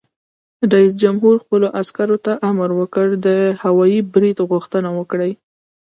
[0.71, 3.27] رئیس جمهور خپلو عسکرو ته امر وکړ؛ د
[3.61, 5.31] هوايي برید غوښتنه وکړئ!